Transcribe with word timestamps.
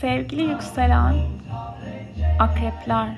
Sevgili 0.00 0.42
yükselen 0.42 1.14
akrepler, 2.38 3.08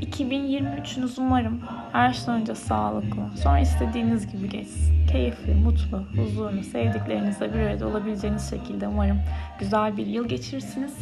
2023'ünüz 0.00 1.20
umarım 1.20 1.60
her 1.92 2.12
şeyden 2.12 2.40
önce 2.40 2.54
sağlıklı, 2.54 3.22
sonra 3.42 3.58
istediğiniz 3.58 4.32
gibi 4.32 4.48
geçsin. 4.48 5.06
Keyifli, 5.12 5.54
mutlu, 5.54 6.04
huzurlu, 6.16 6.62
sevdiklerinizle 6.62 7.54
bir 7.54 7.58
arada 7.58 7.86
olabileceğiniz 7.86 8.50
şekilde 8.50 8.88
umarım 8.88 9.18
güzel 9.58 9.96
bir 9.96 10.06
yıl 10.06 10.28
geçirirsiniz. 10.28 10.94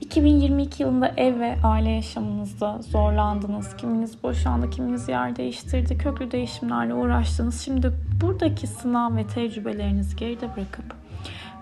2022 0.00 0.82
yılında 0.82 1.12
ev 1.16 1.40
ve 1.40 1.56
aile 1.64 1.90
yaşamınızda 1.90 2.82
zorlandınız. 2.82 3.76
Kiminiz 3.76 4.22
boşandı, 4.22 4.70
kiminiz 4.70 5.08
yer 5.08 5.36
değiştirdi, 5.36 5.98
köklü 5.98 6.30
değişimlerle 6.30 6.94
uğraştınız. 6.94 7.60
Şimdi 7.60 7.92
buradaki 8.20 8.66
sınav 8.66 9.16
ve 9.16 9.26
tecrübelerinizi 9.26 10.16
geride 10.16 10.56
bırakıp 10.56 10.94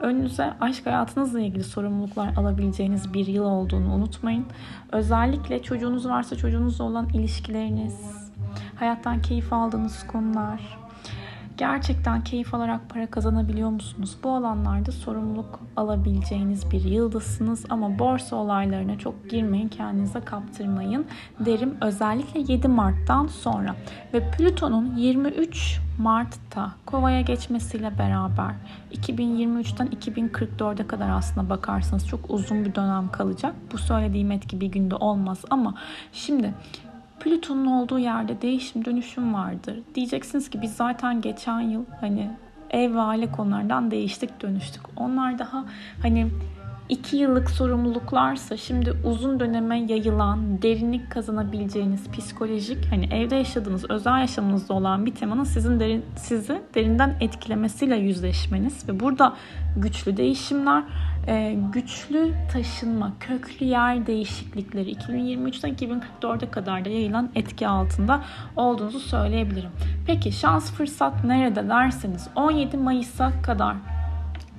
önünüze 0.00 0.54
aşk 0.60 0.86
hayatınızla 0.86 1.40
ilgili 1.40 1.64
sorumluluklar 1.64 2.36
alabileceğiniz 2.36 3.14
bir 3.14 3.26
yıl 3.26 3.44
olduğunu 3.44 3.94
unutmayın. 3.94 4.46
Özellikle 4.92 5.62
çocuğunuz 5.62 6.08
varsa 6.08 6.36
çocuğunuzla 6.36 6.84
olan 6.84 7.08
ilişkileriniz, 7.08 8.30
hayattan 8.74 9.22
keyif 9.22 9.52
aldığınız 9.52 10.06
konular, 10.06 10.78
gerçekten 11.56 12.24
keyif 12.24 12.54
alarak 12.54 12.90
para 12.90 13.06
kazanabiliyor 13.06 13.70
musunuz? 13.70 14.16
Bu 14.22 14.30
alanlarda 14.30 14.92
sorumluluk 14.92 15.60
alabileceğiniz 15.76 16.70
bir 16.70 16.84
yıldızsınız 16.84 17.64
ama 17.70 17.98
borsa 17.98 18.36
olaylarına 18.36 18.98
çok 18.98 19.30
girmeyin, 19.30 19.68
kendinize 19.68 20.20
kaptırmayın 20.20 21.06
derim. 21.40 21.74
Özellikle 21.80 22.52
7 22.52 22.68
Mart'tan 22.68 23.26
sonra 23.26 23.76
ve 24.14 24.30
Plüton'un 24.30 24.96
23 24.96 25.85
Mart'ta 25.98 26.72
Kova'ya 26.86 27.20
geçmesiyle 27.20 27.98
beraber 27.98 28.54
2023'ten 28.94 29.86
2044'e 29.86 30.86
kadar 30.86 31.10
aslında 31.10 31.50
bakarsanız 31.50 32.08
çok 32.08 32.30
uzun 32.30 32.64
bir 32.64 32.74
dönem 32.74 33.10
kalacak. 33.10 33.54
Bu 33.72 33.78
söylediğim 33.78 34.32
etki 34.32 34.60
bir 34.60 34.66
günde 34.66 34.94
olmaz 34.94 35.44
ama 35.50 35.74
şimdi 36.12 36.54
Plüton'un 37.20 37.66
olduğu 37.66 37.98
yerde 37.98 38.42
değişim 38.42 38.84
dönüşüm 38.84 39.34
vardır. 39.34 39.78
Diyeceksiniz 39.94 40.50
ki 40.50 40.62
biz 40.62 40.76
zaten 40.76 41.20
geçen 41.20 41.60
yıl 41.60 41.84
hani 42.00 42.30
ev 42.70 42.94
ve 42.94 43.00
aile 43.00 43.32
konulardan 43.32 43.90
değiştik 43.90 44.42
dönüştük. 44.42 44.82
Onlar 44.96 45.38
daha 45.38 45.64
hani 46.02 46.30
iki 46.88 47.16
yıllık 47.16 47.50
sorumluluklarsa 47.50 48.56
şimdi 48.56 48.92
uzun 49.04 49.40
döneme 49.40 49.78
yayılan, 49.78 50.62
derinlik 50.62 51.10
kazanabileceğiniz 51.10 52.10
psikolojik 52.10 52.86
hani 52.90 53.14
evde 53.14 53.36
yaşadığınız 53.36 53.90
özel 53.90 54.20
yaşamınızda 54.20 54.74
olan 54.74 55.06
bir 55.06 55.14
temanın 55.14 55.44
sizin 55.44 55.80
derin, 55.80 56.04
sizi 56.16 56.62
derinden 56.74 57.16
etkilemesiyle 57.20 57.96
yüzleşmeniz 57.96 58.88
ve 58.88 59.00
burada 59.00 59.36
güçlü 59.76 60.16
değişimler, 60.16 60.82
e, 61.26 61.56
güçlü 61.72 62.32
taşınma, 62.52 63.12
köklü 63.20 63.66
yer 63.66 64.06
değişiklikleri 64.06 64.92
2023'ten 64.92 65.74
2044'e 65.74 66.50
kadar 66.50 66.84
da 66.84 66.88
yayılan 66.88 67.30
etki 67.34 67.68
altında 67.68 68.22
olduğunuzu 68.56 69.00
söyleyebilirim. 69.00 69.70
Peki 70.06 70.32
şans 70.32 70.72
fırsat 70.72 71.24
nerede 71.24 71.68
derseniz 71.68 72.28
17 72.36 72.76
Mayıs'a 72.76 73.32
kadar 73.42 73.76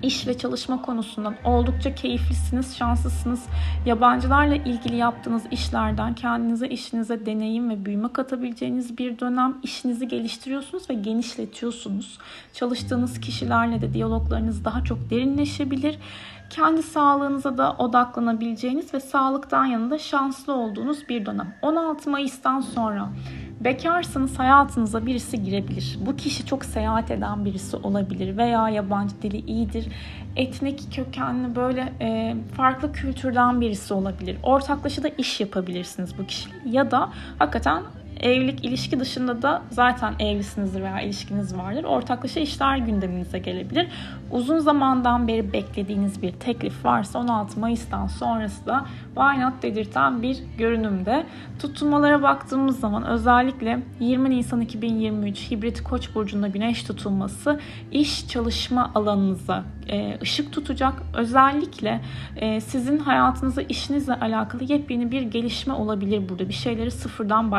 iş 0.04 0.28
ve 0.28 0.38
çalışma 0.38 0.82
konusundan 0.82 1.36
oldukça 1.44 1.96
keyiflisiniz, 1.96 2.78
şanslısınız. 2.78 3.46
Yabancılarla 3.86 4.56
ilgili 4.56 4.96
yaptığınız 4.96 5.44
işlerden 5.52 6.16
kendinize, 6.16 6.68
işinize 6.68 7.26
deneyim 7.26 7.70
ve 7.70 7.86
büyüme 7.86 8.14
katabileceğiniz 8.14 8.98
bir 8.98 9.20
dönem. 9.20 9.58
işinizi 9.64 10.08
geliştiriyorsunuz 10.08 10.90
ve 10.90 10.94
genişletiyorsunuz. 10.94 12.18
Çalıştığınız 12.54 13.20
kişilerle 13.20 13.82
de 13.82 13.94
diyaloglarınız 13.94 14.66
daha 14.66 14.84
çok 14.84 15.10
derinleşebilir. 15.10 16.00
Kendi 16.50 16.84
sağlığınıza 16.84 17.58
da 17.58 17.74
odaklanabileceğiniz 17.74 18.94
ve 18.94 19.00
sağlıktan 19.00 19.66
yanında 19.66 19.98
şanslı 19.98 20.54
olduğunuz 20.54 21.10
bir 21.10 21.26
dönem. 21.26 21.56
16 21.62 22.10
Mayıs'tan 22.10 22.62
sonra 22.62 23.10
Bekarsanız 23.60 24.40
hayatınıza 24.40 25.06
birisi 25.06 25.44
girebilir. 25.44 25.98
Bu 26.06 26.16
kişi 26.16 26.46
çok 26.46 26.66
seyahat 26.66 27.12
eden 27.12 27.46
birisi 27.46 27.78
olabilir 27.78 28.38
veya 28.38 28.70
yabancı 28.70 29.22
dili 29.22 29.38
iyidir. 29.38 29.87
Etnik 30.36 30.96
kökenli 30.96 31.56
böyle 31.56 31.94
e, 32.02 32.36
farklı 32.58 32.92
kültürden 32.92 33.62
birisi 33.62 33.94
olabilir. 33.94 34.38
Ortaklaşa 34.44 35.04
da 35.04 35.08
iş 35.08 35.40
yapabilirsiniz 35.40 36.18
bu 36.18 36.26
kişiyle. 36.26 36.56
Ya 36.66 36.92
da 36.92 37.10
hakikaten 37.40 37.84
evlilik 38.20 38.66
ilişki 38.66 39.00
dışında 39.00 39.42
da 39.42 39.62
zaten 39.72 40.14
evlisinizdir 40.20 40.82
veya 40.82 41.02
ilişkiniz 41.02 41.58
vardır. 41.58 41.84
Ortaklaşa 41.84 42.40
işler 42.40 42.78
gündeminize 42.78 43.40
gelebilir. 43.40 43.88
Uzun 44.32 44.60
zamandan 44.60 45.28
beri 45.28 45.54
beklediğiniz 45.54 46.22
bir 46.22 46.32
teklif 46.32 46.86
varsa 46.86 47.20
16 47.20 47.60
Mayıs'tan 47.60 48.08
sonrası 48.08 48.66
da 48.66 48.86
why 49.16 49.42
not 49.42 49.64
dedirten 49.64 50.22
bir 50.22 50.38
görünümde. 50.58 51.26
Tutulmalara 51.60 52.22
baktığımız 52.22 52.80
zaman 52.80 53.06
özellikle 53.06 53.80
20 54.00 54.30
Nisan 54.30 54.62
2023 54.62 55.52
hibrit 55.52 55.84
koç 55.84 56.16
burcunda 56.16 56.48
güneş 56.48 56.84
tutulması 56.84 57.60
iş 57.92 58.28
çalışma 58.28 58.92
alanınıza 58.96 59.64
e, 59.90 60.18
ışık 60.22 60.54
tutacak. 60.54 60.94
Özellikle 61.14 62.02
e, 62.36 62.62
sizin 62.62 62.98
hayatınızda 62.98 63.62
işinizle 63.62 64.14
alakalı 64.14 64.64
yepyeni 64.64 65.12
bir 65.12 65.22
gelişme 65.22 65.74
olabilir 65.74 66.30
burada. 66.30 66.50
Bir 66.50 66.54
şeyleri 66.54 66.92
sıfırdan 66.92 67.52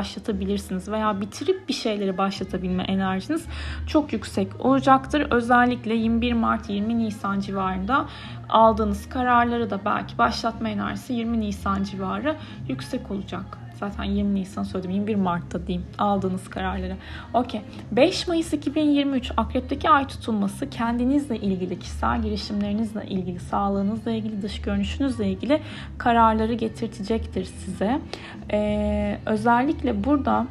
başlatabilirsiniz 0.48 0.88
veya 0.88 1.20
bitirip 1.20 1.68
bir 1.68 1.74
şeyleri 1.74 2.18
başlatabilme 2.18 2.82
enerjiniz 2.82 3.46
çok 3.86 4.12
yüksek 4.12 4.60
olacaktır. 4.60 5.26
Özellikle 5.30 5.94
21 5.94 6.32
Mart 6.32 6.70
20 6.70 6.98
Nisan 6.98 7.40
civarında 7.40 8.06
aldığınız 8.48 9.08
kararları 9.08 9.70
da 9.70 9.80
belki 9.84 10.18
başlatma 10.18 10.68
enerjisi 10.68 11.12
20 11.12 11.40
Nisan 11.40 11.84
civarı 11.84 12.36
yüksek 12.68 13.10
olacak. 13.10 13.67
Zaten 13.80 14.04
20 14.04 14.34
Nisan 14.34 14.62
söyledim. 14.62 14.90
21 14.90 15.14
Mart'ta 15.14 15.66
diyeyim 15.66 15.86
aldığınız 15.98 16.50
kararları. 16.50 16.96
Okey. 17.34 17.60
5 17.92 18.28
Mayıs 18.28 18.52
2023 18.52 19.32
Akrep'teki 19.36 19.90
ay 19.90 20.06
tutulması 20.06 20.70
kendinizle 20.70 21.36
ilgili, 21.36 21.78
kişisel 21.78 22.22
girişimlerinizle 22.22 23.06
ilgili, 23.06 23.40
sağlığınızla 23.40 24.10
ilgili, 24.10 24.42
dış 24.42 24.62
görünüşünüzle 24.62 25.28
ilgili 25.28 25.60
kararları 25.98 26.54
getirtecektir 26.54 27.44
size. 27.44 28.00
Ee, 28.52 29.18
özellikle 29.26 30.04
burada 30.04 30.46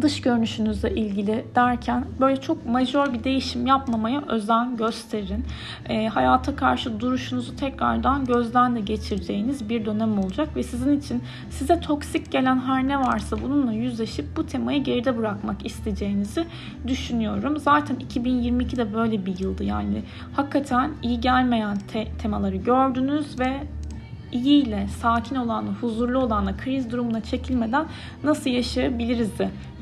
dış 0.00 0.20
görünüşünüzle 0.20 0.94
ilgili 0.94 1.44
derken 1.54 2.04
böyle 2.20 2.40
çok 2.40 2.66
majör 2.66 3.12
bir 3.12 3.24
değişim 3.24 3.66
yapmamaya 3.66 4.22
özen 4.28 4.76
gösterin. 4.76 5.44
E, 5.88 6.08
hayata 6.08 6.56
karşı 6.56 7.00
duruşunuzu 7.00 7.56
tekrardan 7.56 8.24
gözden 8.24 8.76
de 8.76 8.80
geçireceğiniz 8.80 9.68
bir 9.68 9.86
dönem 9.86 10.18
olacak 10.18 10.56
ve 10.56 10.62
sizin 10.62 10.98
için 10.98 11.22
size 11.50 11.80
toksik 11.80 12.32
gelen 12.32 12.60
her 12.60 12.88
ne 12.88 12.98
varsa 12.98 13.42
bununla 13.42 13.72
yüzleşip 13.72 14.36
bu 14.36 14.46
temayı 14.46 14.84
geride 14.84 15.18
bırakmak 15.18 15.66
isteyeceğinizi 15.66 16.44
düşünüyorum. 16.86 17.58
Zaten 17.58 17.96
2022 17.96 18.76
de 18.76 18.94
böyle 18.94 19.26
bir 19.26 19.38
yıldı 19.38 19.64
yani 19.64 20.02
hakikaten 20.32 20.90
iyi 21.02 21.20
gelmeyen 21.20 21.78
te- 21.92 22.08
temaları 22.22 22.56
gördünüz 22.56 23.40
ve 23.40 23.60
iyiyle, 24.32 24.88
sakin 25.00 25.36
olanla, 25.36 25.70
huzurlu 25.80 26.18
olanla, 26.18 26.56
kriz 26.56 26.92
durumuna 26.92 27.20
çekilmeden 27.20 27.86
nasıl 28.24 28.50
yaşayabiliriz 28.50 29.30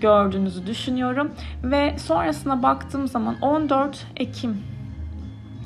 gördüğünüzü 0.00 0.66
düşünüyorum. 0.66 1.31
Ve 1.65 1.99
sonrasına 1.99 2.62
baktığım 2.62 3.09
zaman 3.09 3.37
14 3.41 4.06
Ekim 4.16 4.62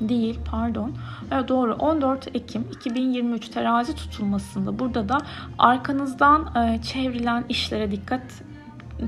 değil 0.00 0.39
pardon 0.50 0.93
evet, 1.31 1.49
doğru 1.49 1.75
14 1.75 2.28
Ekim 2.34 2.65
2023 2.77 3.49
terazi 3.49 3.95
tutulmasında 3.95 4.78
burada 4.78 5.09
da 5.09 5.19
arkanızdan 5.59 6.55
e, 6.56 6.83
çevrilen 6.83 7.45
işlere 7.49 7.91
dikkat 7.91 8.22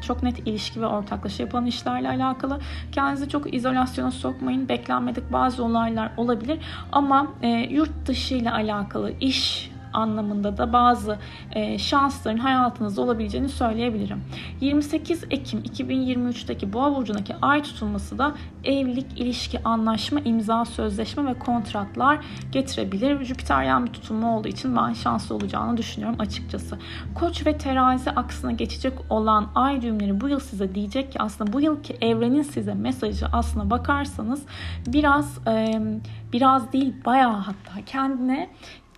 çok 0.03 0.23
net 0.23 0.39
ilişki 0.39 0.81
ve 0.81 0.87
ortaklaşa 0.87 1.43
yapılan 1.43 1.67
işlerle 1.67 2.09
alakalı. 2.09 2.61
Kendinizi 2.93 3.29
çok 3.29 3.55
izolasyona 3.55 4.11
sokmayın. 4.11 4.69
Beklenmedik 4.69 5.33
bazı 5.33 5.65
olaylar 5.65 6.11
olabilir. 6.17 6.59
Ama 6.93 7.27
e, 7.43 7.49
yurt 7.49 8.07
dışı 8.07 8.35
ile 8.35 8.51
alakalı 8.51 9.13
iş 9.21 9.71
anlamında 9.97 10.57
da 10.57 10.73
bazı 10.73 11.19
e, 11.53 11.79
şansların 11.79 12.39
hayatınızda 12.39 13.03
olabileceğini 13.03 13.49
söyleyebilirim. 13.49 14.25
28 14.61 15.25
Ekim 15.31 15.61
2023'teki 15.61 16.73
Boğa 16.73 16.97
burcundaki 16.97 17.35
ay 17.43 17.63
tutulması 17.63 18.19
da 18.19 18.35
evlilik, 18.65 19.21
ilişki, 19.21 19.65
anlaşma, 19.65 20.21
imza, 20.21 20.65
sözleşme 20.65 21.27
ve 21.27 21.39
kontratlar 21.39 22.19
getirebilir. 22.53 23.25
Jüpiteryen 23.25 23.87
bir 23.87 23.93
tutulma 23.93 24.37
olduğu 24.37 24.49
için 24.49 24.77
ben 24.77 24.93
şanslı 24.93 25.35
olacağını 25.35 25.77
düşünüyorum 25.77 26.17
açıkçası. 26.21 26.79
Koç 27.15 27.47
ve 27.47 27.59
terazi 27.59 28.11
aksına 28.11 28.53
geçecek 28.53 28.93
olan 29.11 29.51
ay 29.55 29.83
düğümleri 29.83 30.21
bu 30.21 30.29
yıl 30.29 30.41
size 30.41 30.75
diyecek 30.75 31.13
ki 31.13 31.23
aslında 31.23 31.53
bu 31.53 31.61
yılki 31.61 31.97
evrenin 32.01 32.43
size 32.43 32.75
mesajı 32.75 33.27
aslına 33.33 33.71
bakarsanız 33.71 34.43
biraz 34.87 35.39
e, 35.47 35.81
biraz 36.33 36.73
değil 36.73 36.95
bayağı 37.05 37.37
hatta 37.37 37.85
kendine 37.87 38.51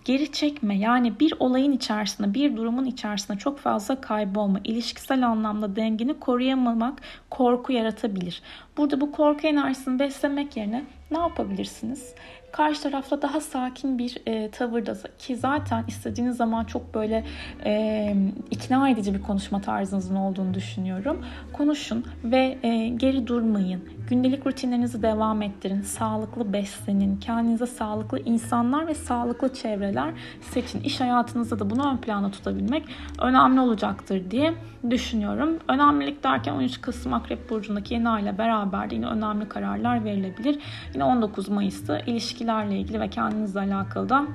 geri 0.05 0.31
çekme 0.31 0.77
yani 0.77 1.19
bir 1.19 1.33
olayın 1.39 1.71
içerisinde 1.71 2.33
bir 2.33 2.57
durumun 2.57 2.85
içerisinde 2.85 3.37
çok 3.37 3.59
fazla 3.59 4.01
kaybolma 4.01 4.59
ilişkisel 4.63 5.27
anlamda 5.27 5.75
dengeni 5.75 6.19
koruyamamak 6.19 7.01
korku 7.29 7.73
yaratabilir. 7.73 8.41
Burada 8.79 9.01
bu 9.01 9.11
korku 9.11 9.47
enerjisini 9.47 9.99
beslemek 9.99 10.57
yerine 10.57 10.85
ne 11.11 11.19
yapabilirsiniz? 11.19 12.13
Karşı 12.51 12.83
tarafla 12.83 13.21
daha 13.21 13.41
sakin 13.41 13.97
bir 13.97 14.17
e, 14.27 14.51
tavırda 14.51 14.93
ki 15.19 15.35
zaten 15.35 15.83
istediğiniz 15.87 16.37
zaman 16.37 16.63
çok 16.65 16.93
böyle 16.93 17.25
e, 17.65 18.15
ikna 18.51 18.89
edici 18.89 19.13
bir 19.13 19.21
konuşma 19.21 19.61
tarzınızın 19.61 20.15
olduğunu 20.15 20.53
düşünüyorum. 20.53 21.25
Konuşun 21.53 22.05
ve 22.23 22.57
e, 22.63 22.87
geri 22.87 23.27
durmayın. 23.27 23.83
Gündelik 24.09 24.47
rutinlerinizi 24.47 25.01
devam 25.01 25.41
ettirin. 25.41 25.81
Sağlıklı 25.81 26.53
beslenin. 26.53 27.17
Kendinize 27.17 27.65
sağlıklı 27.65 28.19
insanlar 28.19 28.87
ve 28.87 28.93
sağlıklı 28.93 29.53
çevreler 29.53 30.13
seçin. 30.41 30.81
İş 30.81 31.01
hayatınızda 31.01 31.59
da 31.59 31.69
bunu 31.69 31.91
ön 31.91 31.97
plana 31.97 32.31
tutabilmek 32.31 32.83
önemli 33.21 33.59
olacaktır 33.59 34.31
diye 34.31 34.53
düşünüyorum. 34.89 35.59
Önemlilik 35.67 36.23
derken 36.23 36.53
13 36.53 36.81
Kasım 36.81 37.13
Akrep 37.13 37.49
Burcu'ndaki 37.49 37.93
yeni 37.93 38.09
ay 38.09 38.23
ile 38.23 38.37
beraber 38.71 38.91
yine 38.91 39.07
önemli 39.07 39.49
kararlar 39.49 40.05
verilebilir. 40.05 40.59
Yine 40.93 41.03
19 41.03 41.49
Mayıs'ta 41.49 41.99
ilişkilerle 41.99 42.79
ilgili 42.79 42.99
ve 42.99 43.09
kendinizle 43.09 43.59
alakalı 43.59 44.09
da 44.09 44.27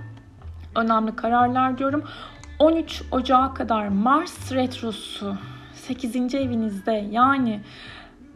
önemli 0.77 1.17
kararlar 1.17 1.79
diyorum. 1.79 2.03
13 2.59 3.03
Ocağı 3.11 3.55
kadar 3.55 3.89
Mars 3.89 4.53
Retrosu 4.53 5.37
8. 5.75 6.35
evinizde 6.35 7.09
yani 7.11 7.61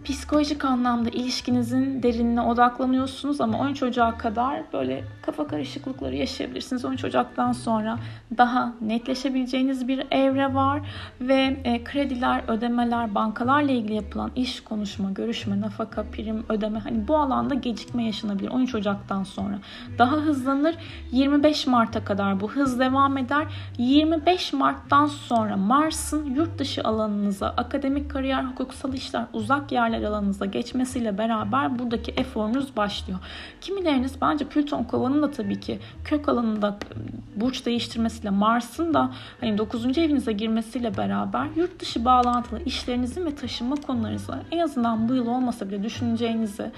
psikolojik 0.08 0.64
anlamda 0.64 1.10
ilişkinizin 1.10 2.02
derinine 2.02 2.40
odaklanıyorsunuz 2.40 3.40
ama 3.40 3.58
13 3.58 3.82
Ocak'a 3.82 4.19
kadar 4.19 4.62
böyle 4.72 5.05
kafa 5.22 5.46
karışıklıkları 5.46 6.16
yaşayabilirsiniz. 6.16 6.84
13 6.84 7.05
Ocak'tan 7.05 7.52
sonra 7.52 7.99
daha 8.38 8.75
netleşebileceğiniz 8.81 9.88
bir 9.88 10.06
evre 10.10 10.55
var 10.55 10.81
ve 11.20 11.56
e, 11.64 11.84
krediler, 11.84 12.43
ödemeler, 12.49 13.14
bankalarla 13.14 13.72
ilgili 13.72 13.94
yapılan 13.94 14.31
iş, 14.37 14.60
konuşma, 14.60 15.10
görüşme, 15.10 15.60
nafaka, 15.60 16.02
prim, 16.02 16.44
ödeme 16.49 16.78
hani 16.78 17.08
bu 17.08 17.16
alanda 17.16 17.55
gecikme 17.55 18.05
yaşanabilir 18.05 18.50
13 18.50 18.75
Ocak'tan 18.75 19.25
sonra. 19.25 19.58
Daha 19.99 20.16
hızlanır. 20.16 20.75
25 21.12 21.66
Mart'a 21.66 22.05
kadar 22.05 22.40
bu 22.40 22.50
hız 22.50 22.81
devam 22.81 23.19
eder. 23.19 23.46
25 23.78 24.52
Mart'tan 24.52 25.06
sonra 25.06 25.56
Mars'ın 25.56 26.34
yurt 26.34 26.58
dışı 26.58 26.82
alanınıza, 26.84 27.49
akademik 27.49 28.10
kariyer, 28.10 28.44
hukuksal 28.44 28.94
işler, 28.94 29.25
uzak 29.32 29.72
yerler 29.72 29.97
alanınıza 30.04 30.46
geçmesiyle 30.46 31.18
beraber 31.18 31.78
buradaki 31.78 32.10
eforunuz 32.10 32.76
başlıyor. 32.76 33.18
Kimileriniz 33.60 34.20
bence 34.20 34.44
Plüton 34.44 34.84
kovanın 34.84 35.22
da 35.22 35.30
tabii 35.30 35.60
ki 35.60 35.78
kök 36.04 36.28
alanında 36.28 36.78
burç 37.36 37.66
değiştirmesiyle 37.66 38.30
Mars'ın 38.30 38.94
da 38.94 39.12
hani 39.40 39.58
9. 39.58 39.98
evinize 39.98 40.32
girmesiyle 40.32 40.96
beraber 40.96 41.46
yurt 41.56 41.80
dışı 41.80 42.04
bağlantılı 42.04 42.62
işlerinizin 42.62 43.26
ve 43.26 43.34
taşınma 43.34 43.76
konularınızla 43.76 44.40
en 44.50 44.58
azından 44.58 45.08
bu 45.08 45.14
yıl 45.14 45.26
olmasa 45.26 45.68
bile 45.68 45.82
düşüneceğinizi 45.82 46.70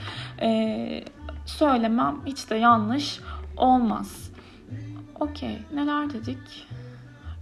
e, 0.42 1.04
söylemem 1.46 2.16
hiç 2.26 2.50
de 2.50 2.54
yanlış 2.54 3.20
olmaz. 3.56 4.30
Okey 5.20 5.58
neler 5.74 6.12
dedik? 6.12 6.66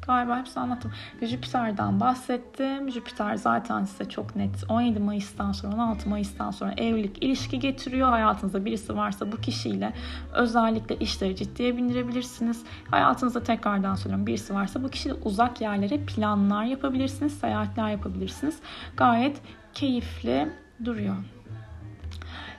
Galiba 0.09 0.39
hepsini 0.39 0.63
anlattım. 0.63 0.93
Jüpiter'den 1.23 2.01
bahsettim. 2.01 2.91
Jüpiter 2.91 3.35
zaten 3.35 3.85
size 3.85 4.09
çok 4.09 4.37
net 4.37 4.65
17 4.69 4.99
Mayıs'tan 4.99 5.53
sonra 5.53 5.75
16 5.75 6.09
Mayıs'tan 6.09 6.51
sonra 6.51 6.73
evlilik 6.77 7.23
ilişki 7.25 7.59
getiriyor. 7.59 8.09
Hayatınızda 8.09 8.65
birisi 8.65 8.97
varsa 8.97 9.33
bu 9.33 9.37
kişiyle 9.37 9.93
özellikle 10.35 10.97
işleri 10.97 11.37
ciddiye 11.37 11.77
bindirebilirsiniz. 11.77 12.65
Hayatınızda 12.91 13.43
tekrardan 13.43 13.95
söylüyorum 13.95 14.27
birisi 14.27 14.55
varsa 14.55 14.83
bu 14.83 14.89
kişiyle 14.89 15.15
uzak 15.25 15.61
yerlere 15.61 15.99
planlar 15.99 16.65
yapabilirsiniz. 16.65 17.33
Seyahatler 17.33 17.91
yapabilirsiniz. 17.91 18.59
Gayet 18.97 19.41
keyifli 19.75 20.53
duruyor. 20.85 21.17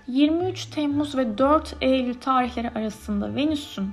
23 0.07 0.65
Temmuz 0.65 1.17
ve 1.17 1.37
4 1.37 1.75
Eylül 1.81 2.13
tarihleri 2.13 2.69
arasında 2.69 3.35
Venüs'ün 3.35 3.91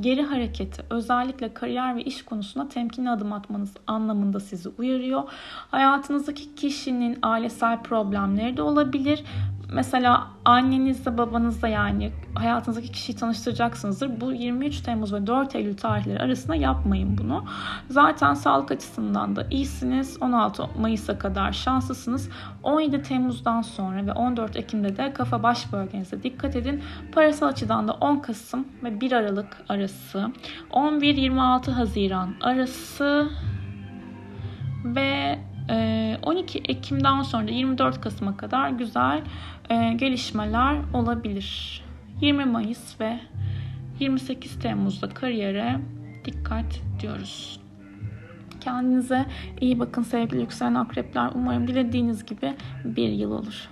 geri 0.00 0.22
hareketi 0.22 0.82
özellikle 0.90 1.54
kariyer 1.54 1.96
ve 1.96 2.02
iş 2.02 2.22
konusunda 2.22 2.68
temkinli 2.68 3.10
adım 3.10 3.32
atmanız 3.32 3.72
anlamında 3.86 4.40
sizi 4.40 4.68
uyarıyor. 4.68 5.22
Hayatınızdaki 5.70 6.54
kişinin 6.54 7.18
ailesel 7.22 7.82
problemleri 7.82 8.56
de 8.56 8.62
olabilir 8.62 9.24
mesela 9.72 10.26
annenizle 10.44 11.18
babanızla 11.18 11.68
yani 11.68 12.12
hayatınızdaki 12.34 12.92
kişiyi 12.92 13.16
tanıştıracaksınızdır. 13.16 14.20
Bu 14.20 14.32
23 14.32 14.80
Temmuz 14.80 15.12
ve 15.12 15.26
4 15.26 15.54
Eylül 15.54 15.76
tarihleri 15.76 16.18
arasında 16.18 16.54
yapmayın 16.54 17.18
bunu. 17.18 17.44
Zaten 17.90 18.34
sağlık 18.34 18.72
açısından 18.72 19.36
da 19.36 19.46
iyisiniz. 19.50 20.18
16 20.20 20.66
Mayıs'a 20.78 21.18
kadar 21.18 21.52
şanslısınız. 21.52 22.30
17 22.62 23.02
Temmuz'dan 23.02 23.62
sonra 23.62 24.06
ve 24.06 24.12
14 24.12 24.56
Ekim'de 24.56 24.96
de 24.96 25.12
kafa 25.12 25.42
baş 25.42 25.72
bölgenize 25.72 26.22
dikkat 26.22 26.56
edin. 26.56 26.82
Parasal 27.12 27.46
açıdan 27.46 27.88
da 27.88 27.92
10 27.92 28.18
Kasım 28.18 28.68
ve 28.84 29.00
1 29.00 29.12
Aralık 29.12 29.56
arası, 29.68 30.32
11-26 30.70 31.70
Haziran 31.70 32.34
arası 32.40 33.30
ve 34.84 35.38
12 36.22 36.58
ee, 36.58 36.62
Ekim'den 36.68 37.22
sonra 37.22 37.50
24 37.50 38.00
Kasım'a 38.00 38.36
kadar 38.36 38.70
güzel 38.70 39.22
e, 39.70 39.92
gelişmeler 39.92 40.78
olabilir. 40.94 41.82
20 42.20 42.44
Mayıs 42.44 43.00
ve 43.00 43.20
28 44.00 44.58
Temmuz'da 44.58 45.08
kariyere 45.08 45.80
dikkat 46.24 46.80
diyoruz. 47.00 47.60
Kendinize 48.60 49.26
iyi 49.60 49.78
bakın 49.78 50.02
sevgili 50.02 50.40
yükselen 50.40 50.74
akrepler. 50.74 51.30
Umarım 51.34 51.68
dilediğiniz 51.68 52.24
gibi 52.26 52.54
bir 52.84 53.08
yıl 53.08 53.30
olur. 53.30 53.68